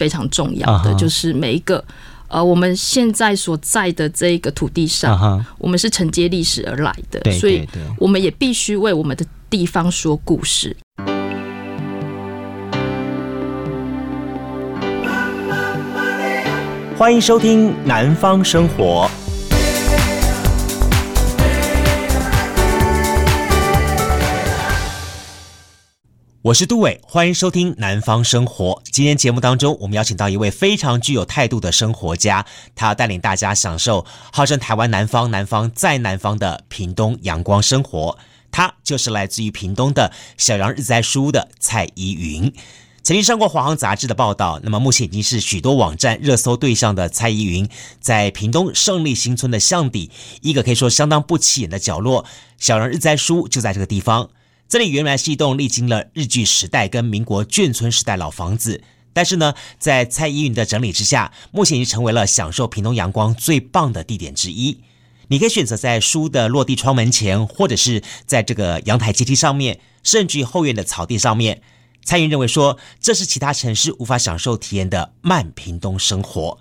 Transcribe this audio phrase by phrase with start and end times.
[0.00, 0.98] 非常重要的，uh -huh.
[0.98, 1.84] 就是每一个
[2.28, 5.44] 呃，我们现在所在的这个土地上，uh -huh.
[5.58, 10.74] 我们是承接历史而来的，对对对，所以我们也必须为我们的地方说故事。
[16.96, 19.06] 欢迎收听《南方生活》。
[26.42, 28.72] 我是杜伟，欢迎收听《南方生活》。
[28.90, 38.16] 今天节目当中，我们邀请到一位非常具有态度的生活家，他要带领大家享受号称台湾南方、南方再南方的屏东阳光生活。
[38.50, 42.50] 他就是来自于屏东的小杨日栽书屋的蔡依云，
[43.02, 44.58] 曾经上过华航杂志的报道。
[44.62, 47.68] 那么目前已经是许多网站热搜对象的蔡依云，
[48.00, 50.10] 在屏东胜利新村的巷底，
[50.40, 52.24] 一个可以说相当不起眼的角落，
[52.56, 54.30] 小杨日栽书就在这个地方。
[54.70, 64.78] 这里原来是一栋历经了日据时代跟民国眷村时代老房子，但是呢，在蔡依云的整理之下，目前已经成为了享受屏东阳光最棒的地点之一。
[65.26, 71.62] 你可以选择在书的落地窗门前，或者是在这个阳台阶梯上面，甚至于后院的草地上面。
[72.04, 76.60] 蔡依芸认为说，这是其他城市无法享受体验的慢屏东生活。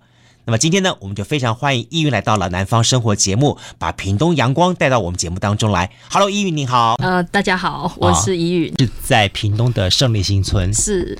[0.50, 5.91] 那么今天呢，我们就非常欢迎依云来到了《南方生活》节目，把屏东阳光带到我们节目当中来。
[6.09, 6.95] Hello，依云你好。
[7.03, 10.73] 呃，大家好，我是依云，是在屏东的胜利新村。
[10.73, 11.16] 是，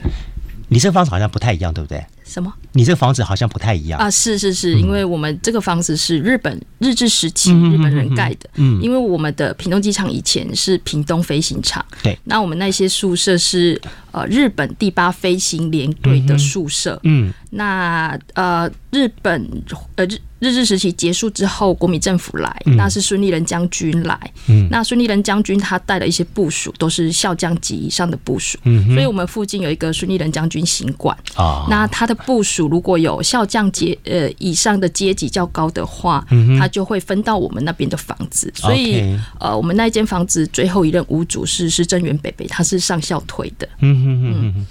[0.70, 2.04] 你这个房子好像不太一样，对不对？
[2.26, 2.52] 什么？
[2.74, 4.10] 你这个房子好像不太一样啊！
[4.10, 8.50] 是是是，因为我们这个房子是日本日治时期日本人盖的。
[8.56, 11.84] 嗯，因为我们的屏东机场以前是屏东飞行场。
[12.04, 13.82] 对，那我们那些宿舍是
[14.12, 17.00] 呃日本第八飞行联队的宿舍。
[17.04, 19.64] 嗯，那呃日本
[19.96, 20.20] 呃日。
[20.42, 24.18] 日治时期结束之后，国民政府来，嗯、那是孙立人将军来。
[24.48, 28.58] 嗯、那孙立人将军他带了一些部署，都是校将级以上的部署。
[28.64, 31.14] 嗯，所以我们附近有一个孙立人将军行馆。
[31.36, 38.52] 啊，那他的部属如果有校将阶呃以上的阶级较高的话，嗯，他就会分到我们那边的房子。
[38.54, 43.70] 所以、呃，我们那一间房子最后一任屋主是施政元北北，他是上校退的。
[43.80, 44.66] 嗯哼哼哼。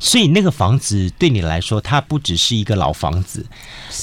[0.00, 3.46] 所以那个房子对你来说，它不只是一个老房子，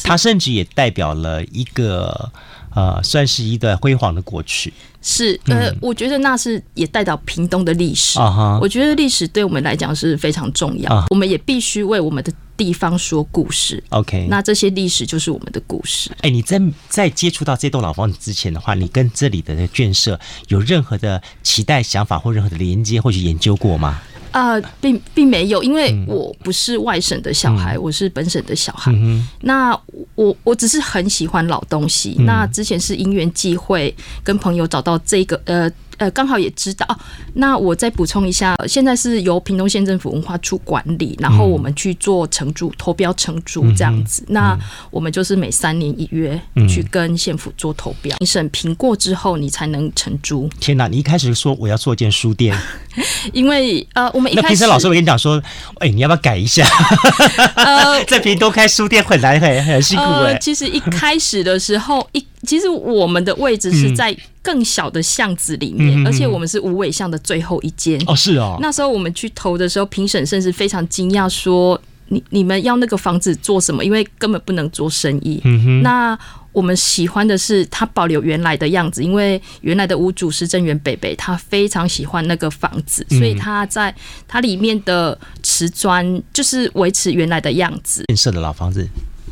[0.05, 2.31] 它甚至也代表了一个
[2.73, 4.73] 呃，算是一段辉煌的过去。
[5.01, 8.17] 是呃、嗯，我觉得那是也代表屏东的历史。
[8.17, 8.59] Uh-huh.
[8.61, 11.07] 我觉得历史对我们来讲是非常重要，Uh-huh.
[11.09, 13.81] 我们也必须为我们的地方说故事。
[13.87, 16.11] OK，那这些历史就是我们的故事。
[16.19, 24.01] 哎，你在在接触到这栋老房子之前的话，你跟这里的建设有任何的期待、想法或任何的连接，或者研究过吗？
[24.31, 28.91] 啊、呃，并并没有，因为我不是外省的小孩，嗯、我是本省的小孩。
[28.93, 29.71] 嗯、那
[30.15, 32.15] 我我只是很喜欢老东西。
[32.19, 35.71] 嗯、那之前是因缘际会，跟朋友找到这个呃。
[35.99, 36.85] 呃，刚好也知道。
[37.33, 44.23] 那我再补充一下，现在是由屏东县政府文化处管理，然后我们去做承租、投标承租这样子。
[44.29, 44.57] 那
[44.89, 50.49] 我们就是每三年一约去跟县府做投标，评审评过之后，你才能承租。
[50.59, 50.87] 天哪！
[50.87, 52.57] 你一开始说我要做一间书店，
[53.33, 55.37] 因为呃，我们一开始老师我跟你讲说，
[55.79, 56.65] 哎、欸，你要不要改一下？
[57.55, 60.39] 呃， 在屏东开书店很难，很很辛苦哎、呃。
[60.39, 62.25] 其实一开始的时候一。
[62.43, 68.01] 其实我们的位置是在更小的巷子里面，嗯、而且我们是无尾巷的最后一间。
[68.07, 68.57] 哦，是哦。
[68.61, 73.83] 那时候我们去投的时候，评审甚至非常惊讶，说：“你你们要那个房子做什么？
[73.83, 75.41] 因为根本不能做生意。
[75.43, 76.17] 嗯”那
[76.51, 83.93] 我们喜欢的是它保留原来的样子，因为原来的屋主是郑源北北，他非常喜欢那个房子，所以他在
[84.27, 88.03] 它里面的瓷砖就是维持原来的样子。
[88.07, 88.87] 建设的老房子，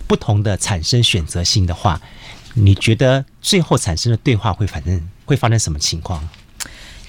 [0.07, 1.99] 不同的产生选择性的话。
[2.57, 6.27] 你觉得最后产生的对话会反正会发生什么情况？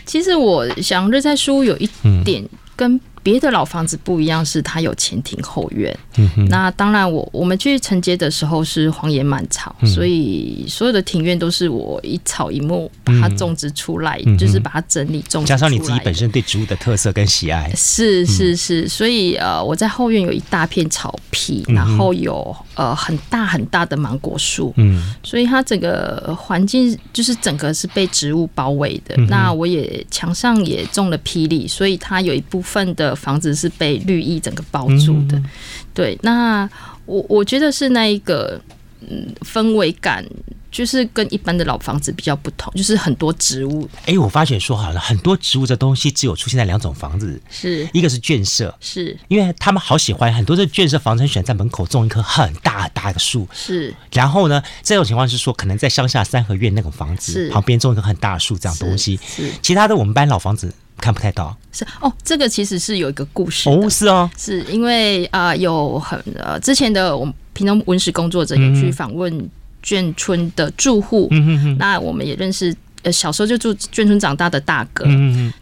[0.05, 1.89] 其实我想日栽书屋有一
[2.25, 2.43] 点
[2.77, 5.95] 跟别的老房子不一样，是它有前庭后院。
[6.17, 15.57] 嗯、那当然我，我我们去承接的时候是荒野满草，嗯，所以所有的庭院都是我一草一木把它种植出来，嗯，就是把它整理种植出来。
[15.57, 29.15] 加上你自己本身对植物的特色跟喜爱，是是是，所以呃，我在后院有一大片草皮，然后有呃很大很大的芒果树，嗯，所以它整个环境就是整个是被植物包围的。
[29.19, 33.15] 嗯、那我也墙上也种了霹雳，所以它有一部分的。
[33.19, 35.45] 房子是被绿意整个包住的，嗯、
[35.93, 36.17] 对。
[36.23, 36.71] 那
[37.05, 38.59] 我我觉得是那一个
[39.01, 40.25] 嗯氛围感，
[40.71, 43.89] 就是跟一般的老房子比较不同，就是很多植物。
[44.03, 53.95] 哎、欸，我发现说好了，很多植物的东西只有出现在两种房子，是一个是圈舍，是因为他们好喜欢很多的圈舍房子，很喜欢在门口种一棵很大很大的树，是。
[54.13, 59.19] 然后呢，这种情况是说，可能在乡下三合院那种房子旁边种一棵很大的树，这样东西。
[59.27, 60.73] 是，是其他的我们班老房子。
[61.01, 61.57] 看不太到。
[61.71, 69.49] 是哦，这个其实是有一个故事哦，是哦，是因为啊、呃，有很呃之前的我们平常文史工作者有去访问
[69.89, 72.77] 眷村的住户，嗯哼哼，那我们也认识。
[73.09, 75.07] 呃，小时候就住眷村长大的大哥，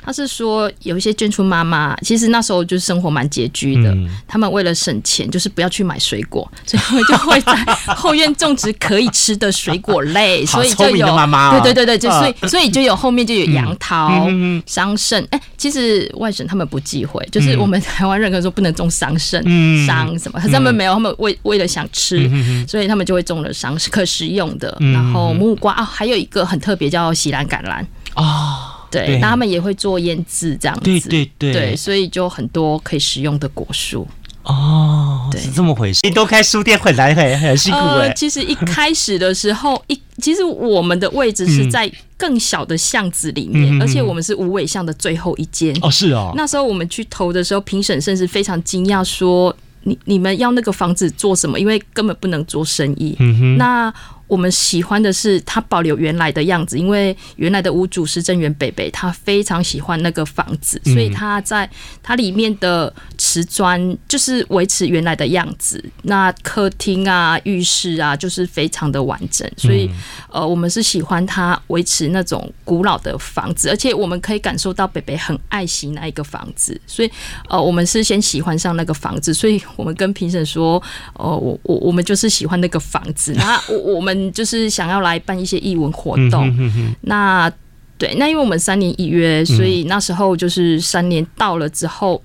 [0.05, 3.97] 他是说有一些眷村妈妈，其实那时候就是生活蛮拮据的。
[4.27, 7.55] 他们为了省钱，就是不要去买水果，所以他们就会在
[7.95, 11.07] 后院种植可以吃的水果类，所以就有
[11.53, 14.27] 对对对对，就所以所以就有后面就有杨桃、
[14.67, 15.25] 桑葚。
[15.31, 19.41] 哎，其实外省他们不忌讳，就是我们台湾人可能说不能种桑葚、
[19.87, 22.31] 桑什么，可是他们没有，他们为为了想吃，
[22.67, 27.13] 所以他们就会种了桑可食用的，然后木瓜啊，还有一个很特别叫。
[27.17, 27.85] 喜兰橄榄
[28.15, 28.57] 哦，
[28.91, 34.07] 对，那他们也会做腌制这样子，对对对，对，所以就很多可以食用的果树
[34.45, 36.01] 哦，对，是这么回事。
[36.05, 38.13] 你都开书店很难很很辛苦哎。
[38.15, 46.33] 其实一开始的时候，一其实我们的位置是在更小的巷子里面，而且我们是无尾巷的最后一间哦，是哦。
[46.37, 51.59] 那时候我们去投的时候，评审甚至非常惊讶，说你你们要那个房子做什么？
[51.61, 53.15] 因为根本不能做生意。
[53.19, 53.93] 嗯哼，那。
[54.29, 61.69] 我们喜欢的是它保留原来的样子，因为原来的屋主是郑源北北，他非常喜欢那个房子，所以他在
[62.03, 65.85] 它里面的瓷砖就是维持原来的样子。
[66.03, 69.49] 那客厅啊、浴室啊，就是非常的完整。
[69.57, 69.89] 所以，
[70.29, 76.81] 呃，我们是喜欢它维持那种古老的房子，而且我们可以感受到北北很爱惜那一个房子。
[76.85, 77.11] 所以，
[77.49, 80.83] 呃，我们是先喜欢上那个房子，所以我们跟评审说，
[81.15, 83.33] 呃，我我我们就是喜欢那个房子。
[83.35, 84.16] 那我我们。
[84.33, 87.53] 就是想要来办一些艺文活动，嗯、哼哼哼，那
[87.99, 92.23] 对，那因为我们三年一约，所以那时候就是三年到了之后，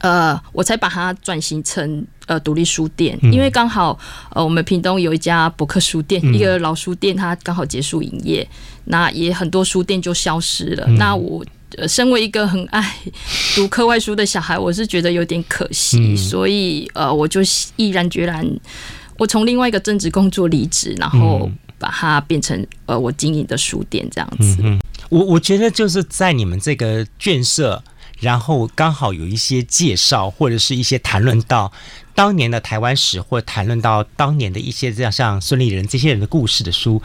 [0.00, 3.98] 呃，我才把它转型成呃独立书店，因为刚好
[4.30, 8.46] 呃我们屏东有一家博客书店，一个老书店，它刚好结束营业，
[8.84, 10.86] 那也很多书店就消失了。
[10.98, 11.42] 那我
[11.78, 12.94] 呃身为一个很爱
[13.54, 17.40] 读课外书的小孩，我是觉得有点可惜，所以呃我就
[17.76, 18.46] 毅然决然。
[19.16, 24.56] 我从另外一个正职工作离职，然后把它变成呃我经营的书店这样子。
[24.60, 27.82] 嗯、我我觉得就是在你们这个卷舍，
[28.18, 31.72] 然后刚好有一些介绍或者是一些谈论到
[32.14, 37.00] 当年的台湾史，或谈论到当年的一些这样像孙立人这些人的故事的书，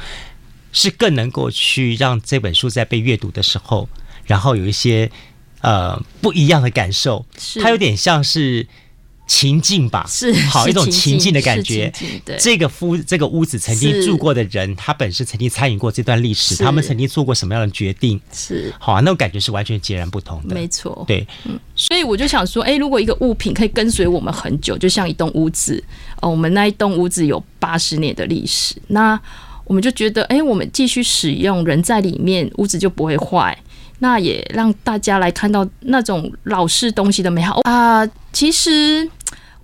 [0.72, 3.88] 是更能够去让这本书在被阅读的时候，
[4.26, 5.12] 然后有一些
[5.62, 7.26] 呃不一样的感受。
[7.38, 8.68] 是它有点像是。
[9.30, 11.94] 情境吧，是好一种情境的感觉。
[12.26, 18.20] 对，这个夫这个屋子曾经住过的人，他本身曾经参与过这段历史，他们曾经做过什么样的决定？
[18.34, 20.56] 是好啊，那种感觉是完全截然不同的。
[20.56, 25.82] 没错，对，嗯，所以我就想说，哎，如果一个物品可以跟随我们很久，就像一栋屋子，
[26.22, 29.18] 哦，我们那一栋屋子有八十年的历史，那
[29.66, 33.56] 我们就觉得，哎，我们继续使用，人在里面，屋子就不会坏。
[34.02, 38.12] 那也让大家来看到那种老式东西的美好啊，呃！
[38.32, 39.06] 其实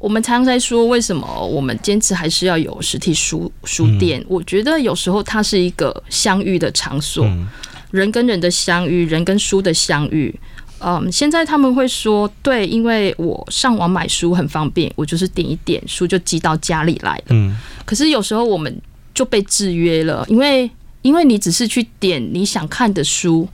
[0.06, 4.22] 我们常常在说，为什么我们坚持还是要有实体书书店？
[4.22, 7.48] 嗯、我觉得有时候它是一个相遇的场所，嗯、
[7.90, 10.40] 人跟人的相遇，人跟书的相遇。
[10.78, 17.24] 嗯，现在他们会说，对，因为我上网买书很方便，我就是点一点，书就寄到家里来了。
[17.30, 18.80] 嗯，可是有时候我们
[19.16, 20.70] 就被制约了，因为
[21.02, 23.50] 因为你只是去点你想看的书。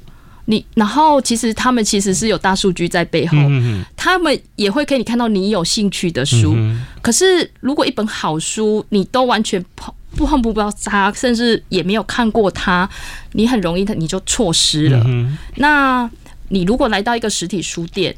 [0.46, 3.38] 你然后其实他们其实是有大数据在背后，
[3.96, 6.56] 他们也会给你看到你有兴趣的书。
[7.02, 12.90] 可是如果一本好书你都完全碰不碰不到它，甚至也没有看过它，
[13.33, 15.06] 你很容易的你就错失了。
[15.56, 16.10] 那
[16.50, 18.16] 你如果来到一个实体书店，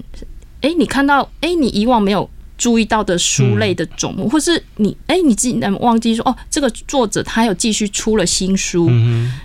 [0.61, 2.29] 诶，你看到诶，你以往没有。
[2.63, 8.89] 注意到的书类的种目，或是你哎、欸，你自己能忘记说哦，这个作者他有继续出了新书，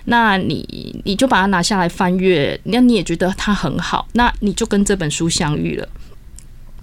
[0.05, 5.85] 那你你就把它拿下来翻阅，那你也觉得它很好，那你就跟这本书相遇了。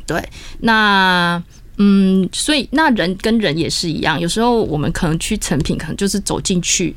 [0.06, 0.22] 对，
[0.58, 1.42] 那
[1.78, 6.94] 嗯，所以那人跟人也是一样，有时候我们可能去成品，可能就是走进去。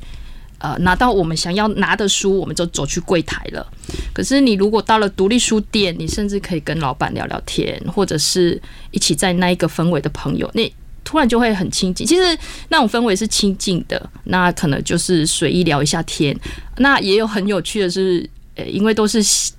[0.60, 3.66] 呃，拿到我们想要拿的书，我们就走去柜台了。
[4.14, 8.62] 可是你如果到了独立书店，你甚至可以跟老板聊聊天，或者是
[8.92, 10.70] 一起在那一个氛围的朋友，那
[11.06, 12.06] 突然就会很亲近。
[12.06, 12.38] 其实
[12.68, 16.38] 那种氛围是亲近的，那可能就是随意聊一下天。
[16.78, 19.50] 那也有很有趣的是，呃，因为都是相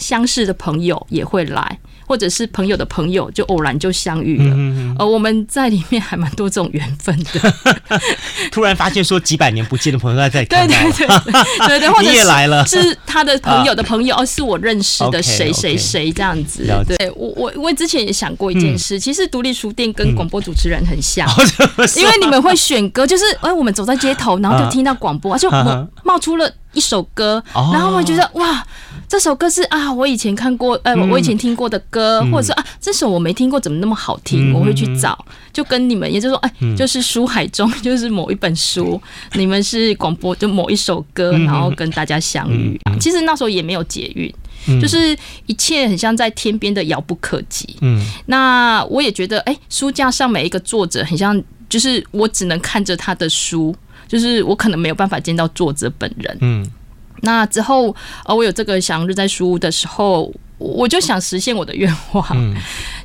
[0.00, 1.78] 相识的朋友也会来。
[2.08, 4.56] 或者是朋友的朋友，就偶然就相遇了。
[4.98, 7.54] 呃我们在里面还蛮多这种缘分的。
[8.50, 11.06] 突然发现说几百年不见的朋友在这里，对对对
[11.68, 16.64] 对 对，或者你也来了，是他的朋友的朋友，哦，是我认识的谁谁谁这样子。
[16.86, 21.28] 对，我我我之前也想过一件事，其实独立书店跟广播主持人很像，
[21.96, 25.50] 因为你们会选歌，就是哎，我们走在街头，然后就听到广播，就
[26.02, 28.64] 冒出了一首歌，然后我觉得哇。
[29.08, 34.52] 这首歌是啊，我以前看过，呃，我以前听过的歌，嗯、或者说啊，这首我没听过，怎么那么好听？
[34.52, 35.18] 嗯、我会去找，
[35.52, 39.00] 就跟你们，也就是说，哎，就是书海中，就是某一本书，
[39.32, 42.78] 嗯、你们是广播，就某一首歌，然后跟大家相遇。
[42.84, 44.32] 嗯、其实那时候也没有捷运。
[44.82, 47.76] 就是一切很像在天边的遥不可及。
[47.80, 53.74] 嗯，那我也觉得，哎、欸，书架上每一个作者很像，就是我只能看着他的书，
[54.06, 56.36] 就是我可能没有办法见到作者本人。
[56.42, 56.70] 嗯，
[57.22, 57.94] 那之后，
[58.24, 62.54] 呃，我有这个想日在书屋的时候，我就想实现我的愿望，嗯、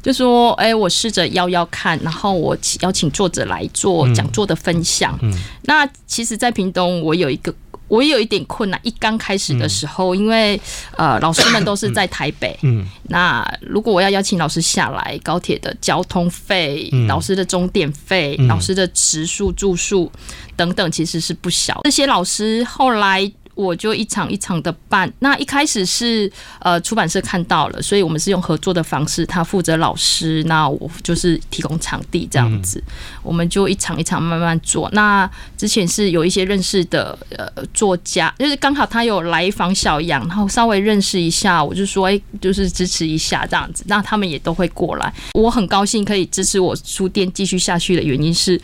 [0.02, 5.18] 就说，哎、欸，我试着邀邀看，然后我邀请作者来做讲座的分享。
[5.22, 7.54] 嗯，那其实，在屏东，我有一个。
[7.90, 10.60] 我也有一点困难，一刚开始的时候，因为
[10.98, 20.12] 呃，老师们都是在台北，嗯，那如果我要邀请老师下来，高铁的交通费、老师的钟点费、老师的食宿住宿
[20.56, 21.82] 等等，其实是不小。
[21.84, 23.32] 这些老师后来。
[23.56, 25.12] 我就一场一场的办。
[25.20, 32.84] 那一开始是呃出版社看到了，所以我们是用合作的方式，他负责老师，那我就是提供场地这样子。
[33.22, 34.90] 我们就一场一场慢慢做。
[34.94, 43.84] 那之前是有一些认识的呃作家，就是刚好他有来访小杨，然后稍微认识一下，我就说哎，就是支持一下这样子。
[43.88, 45.14] 那他们也都会过来。
[45.34, 48.60] 我很高兴可以支持我书店继续下去的原因是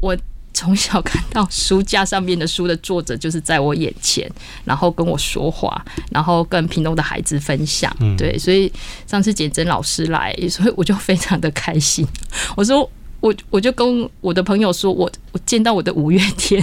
[0.00, 0.16] 我。
[0.54, 4.30] 从小看到书架上面的书的作者就是在我眼前，
[4.64, 7.94] 然后跟我说话，然后跟屏东的孩子分享。
[8.16, 8.72] 对，所以
[9.06, 12.06] 上次简真老师来，所以我就非常的开心。
[12.56, 12.88] 我说。
[13.20, 16.62] 我我就跟我的朋友说，我我见到我的五月天，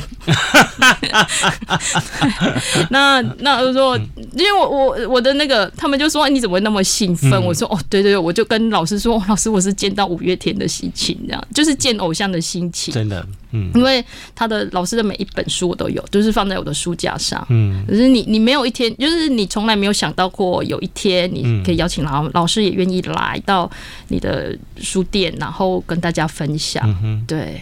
[2.91, 3.97] 那那我说，
[4.33, 7.31] 因为我我我的那个，他们就说你怎么会那么兴奋？
[7.31, 14.05] 嗯、我说哦，对对对，我就跟老师说，老师我是见到五月天的心情，这样就是见偶像的心情，真的，嗯，因为
[14.35, 23.69] 他的老师的每一本书我都有，都、就是放在我的书架上，嗯，可是你你没有一天，就是你从来没有想到过有一天你可以邀请老老师也愿意来到
[24.09, 26.51] 你的书店，然后跟大家分。
[26.51, 27.61] 享，嗯，对。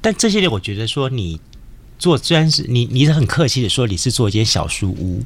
[0.00, 1.38] 但这些年，我觉得说你
[1.98, 5.22] 做，虽然是你，你是很客气的说你是做一间小书屋，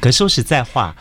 [0.00, 0.96] 可是说实在话，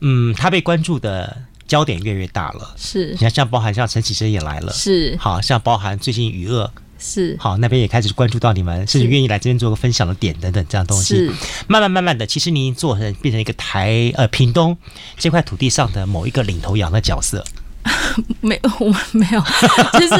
[0.00, 2.74] 嗯，他被关注的焦点越来越大了。
[2.76, 5.16] 是，你看，像包含像陈綺贞也来了，是。
[5.18, 7.36] 好像包含最近余恶，是。
[7.38, 11.16] 好，那边也开始关注到你们，甚至愿意来这边做个分享的点等等这样东西。
[11.16, 11.32] 是。
[11.66, 14.76] 慢慢慢慢的，其实你做成变成一个台呃屏东
[15.16, 17.44] 这块土地上的某一个领头羊的角色。
[18.40, 19.42] 没，我们没有，
[19.92, 20.16] 就是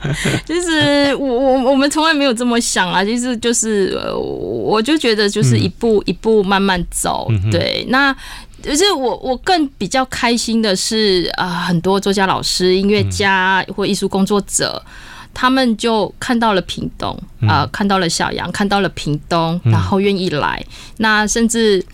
[0.46, 7.84] 就是我我我们从来没有这么想啊，其实就是我就觉得就是一步一步慢慢走，嗯、对。
[7.90, 8.14] 那
[8.62, 14.90] 就是我我更比较开心的是啊、呃，很多作家老师、音乐家或艺术工作者，嗯、
[15.34, 17.10] 他们就看到了屏东
[17.42, 20.64] 啊、呃，看到了小杨，看到了屏东，然后愿意来，
[20.98, 21.84] 那甚至。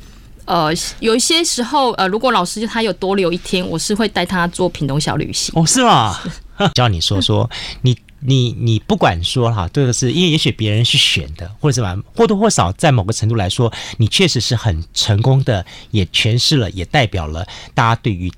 [0.47, 5.52] 呃，有一些时候，呃，如果老师他有多留一天，我是会带他做屏东小旅行。
[5.54, 6.18] 哦，是吗？
[6.75, 7.49] 叫你说说，
[7.82, 18.32] 你你你不管说哈，这个是，因为也许别人是选的，或者什么，或多或少在某个程度来说，你确实是很成功的，也诠释了，也代表了大家对于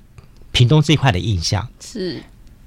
[0.51, 1.67] 屏东这一块的印象。
[1.79, 2.21] 是，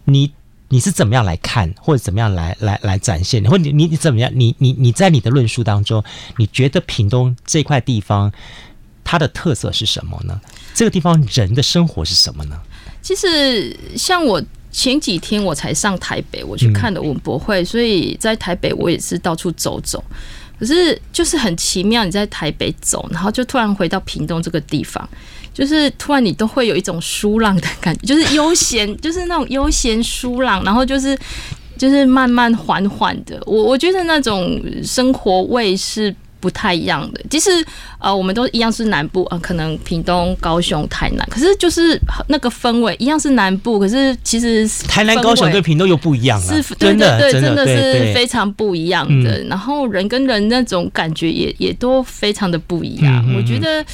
[0.06, 0.32] 你
[0.68, 6.02] 你是怎么样来看，或者怎么样来来来展现，或者你你怎么样，你你你在你的论述当中，
[6.36, 8.32] 你觉得屏东这块地方？
[9.08, 10.40] 它的特色是什么呢？
[10.74, 12.60] 这个地方人的生活是什么呢？
[13.00, 14.42] 其实像我
[14.72, 20.02] 前几天我才上台北，我去看的文博会，嗯、所以在台北我也是到处走走。
[20.58, 25.08] 可是就是很奇妙，你在台北走，然后就突然回到屏东这个地方，
[25.56, 31.16] 就是突然你都会有一种舒朗的感觉，就是悠闲， 就是那种悠闲舒朗，然后就是
[31.78, 33.40] 就是慢慢缓缓的。
[33.46, 36.14] 我我觉得那种生活味是。
[36.38, 37.50] 不太一样的，其实
[37.98, 41.98] 呃，我们都一样是南部啊、呃，可能屏东、高雄、台南，可是就是
[42.28, 49.42] 那个氛围一样是南部，可是其实台南、高雄对屏东又不一样了，是，对对对，真的是非常不一样的。
[49.44, 53.24] 然后人跟人那种感觉也也都非常的不一样。
[53.34, 53.84] 我觉得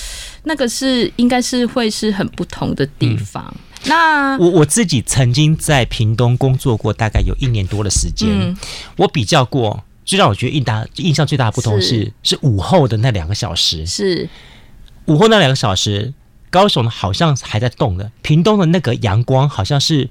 [0.44, 3.54] 那个是应该是会是很不同的地方。
[3.84, 8.56] 那我我自己曾经在屏东工作过，大概有一年多的时间，
[8.96, 9.84] 我比较过。
[10.04, 11.88] 最让我觉得印大印象最大的不同是
[12.24, 14.28] 是，是午后的那两个小时，是。
[15.06, 16.12] 午后那两个小时，
[16.50, 20.10] 高雄好像还在动的，屏东的那个阳光好像是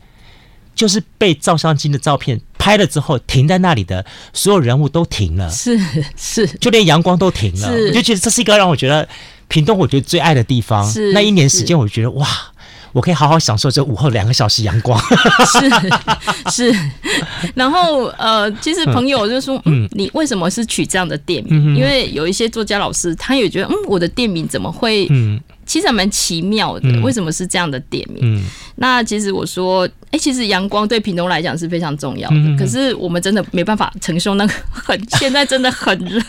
[0.73, 5.77] 就是被照相机的照片拍了之后停在那里的所有人物都停了，是
[6.15, 9.07] 是，就连阳光都停了，我就觉得这是一个让我觉得
[9.51, 10.83] 屏东我觉得最爱的地方。
[10.89, 12.27] 是那一年时间，我觉得哇。
[12.93, 14.99] 我可以好好享受这午后两个小时阳光，
[16.51, 16.75] 是 是，
[17.55, 21.77] 然后呃，其实朋友就说，嗯，你为什么是取这样的店名？
[21.77, 25.39] 因为有一些作家老师，他也觉得，嗯，我的店名怎么会，嗯，
[25.71, 28.19] 其实还蛮奇妙的，为什么是这样的点名？
[28.23, 28.43] 嗯，
[28.75, 36.21] 那其实我说，哎、欸，其实阳光对屏东来讲是非常重要的，嗯、可是我们真的没办法承受那个很，现在真的很热，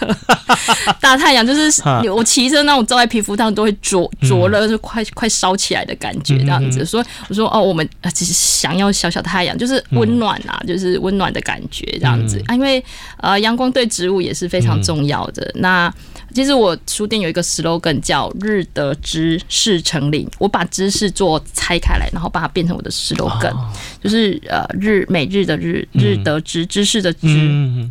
[1.03, 6.85] 大太阳就是我骑车那种照在皮肤上都会灼灼热，就快快烧起来的感觉这样子。
[6.85, 12.41] 所以我说哦，我们只是想要小小太阳，就是温暖啊，就是温暖的感觉这样子。
[12.47, 12.81] 啊，因为
[13.17, 15.51] 呃，阳光对植物也是非常重要的。
[15.57, 15.93] 那
[16.35, 23.55] 其实我书店有一个 slogan 叫“日得知事成林”，我把知识做拆开来，然后把它变成我的 slogan，
[24.03, 27.91] 就是呃日每日的日日得知知识的知，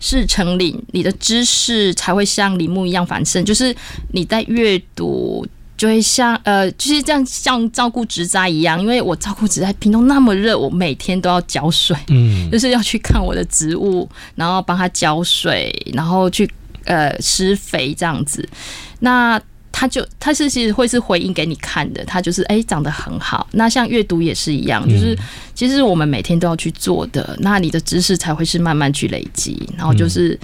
[0.00, 3.74] 事成林，你的知识才会像林木一样繁盛，就是
[4.12, 5.46] 你在阅读
[5.76, 16.48] 就会像呃就是这样像照顾植栽一样，因为我照顾植栽，屏东那么热，我每天都要浇水，嗯，就是要去看我的植物，然后帮它浇水，然后去。
[16.88, 18.48] 呃，施肥这样子，
[18.98, 19.40] 那
[19.70, 23.46] 它就它是其实会是回应给你看的，它就是哎、欸、长得很好。
[23.52, 25.16] 那像阅读也是一样，就是
[25.54, 30.38] 其实我们每天都要去做的，那你的知识才会是慢慢去累积，然后就是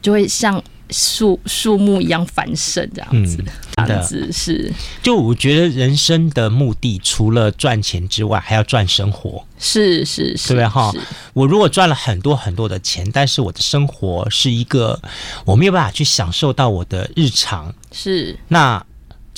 [0.00, 0.62] 就会像。
[0.90, 4.72] 树树木一样繁盛，这样子，嗯、这样子是。
[5.02, 9.44] 就我觉得人生的目的，除了赚钱之外，还要赚生活。
[9.58, 10.92] 是是是，对哈。
[11.32, 15.00] 我如果赚了很多很多的钱，但是我的生活是一个
[15.44, 18.84] 我没有办法去享受到我的日常，是那。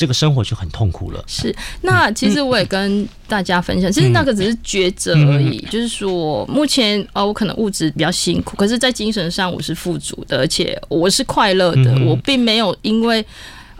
[0.00, 1.23] 这个生活就很痛苦了。
[1.26, 5.59] 是，那其实我也跟大家分享，嗯、其实那个只是抉择而已。
[5.59, 11.92] 嗯、就是说，目前哦，我可能物质比较辛苦，可是在精神上我是富足的，而且我是快乐的。
[11.92, 13.23] 嗯、我并没有因为。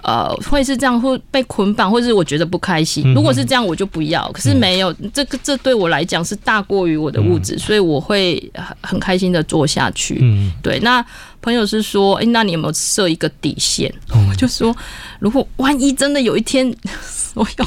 [0.03, 3.13] 呃，会是这样，会被捆绑，或者是我觉得不开心。
[3.15, 4.31] 如果是这样，我就不要。
[4.33, 8.43] 可是没有，这个这对我来讲是大过于我的物质，所以我会
[8.81, 10.19] 很开心的做下去。
[10.23, 10.79] 嗯，对。
[10.81, 11.05] 那
[11.43, 13.93] 朋友是说，哎，那你有没有设一个底线？
[14.29, 14.75] 我就说，
[15.19, 17.67] 如果万一真的有一天， 所有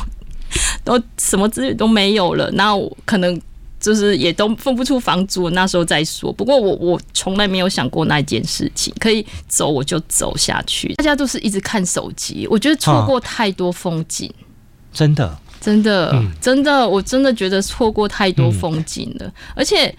[0.84, 3.40] 都什么资源都没有了，那我可能。
[3.84, 6.32] 就是也都付不出房租，那时候再说。
[6.32, 10.94] 不过我我从来没有想过那件事情，可以走我就走下去。
[10.94, 19.28] 大家都是一直看手机，我觉得错过太多风景，啊、真的，真的，嗯、真的，我真的觉得错过太多风景了。
[19.28, 19.94] 嗯、而且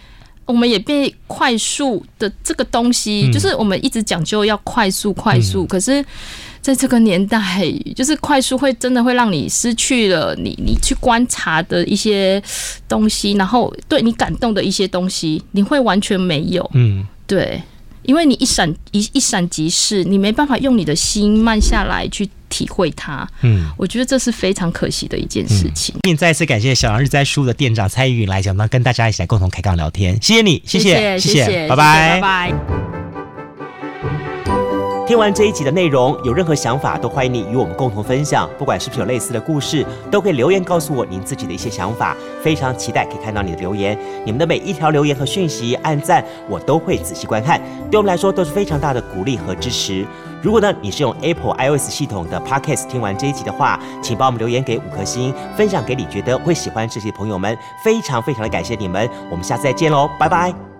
[0.46, 6.02] 我们也被快速的这个东西，嗯、就是我们一直讲究要快速，快速，嗯、可是。
[6.64, 7.38] 在这个年代，
[7.94, 12.42] 就是快速会真的会让你失去了你你去观察的一些
[12.88, 16.70] 东西，然后对你感动的一些东西，你会完全没有。
[16.72, 17.60] 嗯，对，
[18.00, 23.28] 因为你一闪一一闪即逝，你没办法用你的心慢下来去体会它。
[23.42, 25.94] 嗯，我觉得这是非常可惜的一件事情。
[26.00, 30.16] 并、嗯、再次感谢小杨日栽书的店长蔡玉云来讲，那跟大家一起来共同开杠聊天。
[30.22, 32.83] 谢谢你，谢谢，谢谢，谢谢拜拜，拜拜。
[35.06, 38.48] 听完这一集的内容，有任何想法都欢迎你与我们共同分享。
[38.58, 42.16] 不管是不是有类似的故事，都可以留言告诉我您自己的一些想法。
[42.42, 50.06] 非常期待可以看到你的留言，你们的每一条留言和讯息、按赞，我都会仔细观看，对我们来说都是非常大的鼓励和支持。
[50.40, 57.54] 如果呢你是用 Apple iOS 系统的 Podcast 听完这一集的话，请帮我们留言给五颗星，分享给你觉得会喜欢这些朋友们。
[57.84, 60.73] 非常非常的感谢你们，我们下次再见喽，拜拜。